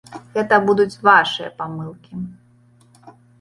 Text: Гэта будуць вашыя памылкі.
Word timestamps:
Гэта 0.35 0.55
будуць 0.69 0.99
вашыя 1.07 1.51
памылкі. 1.61 2.13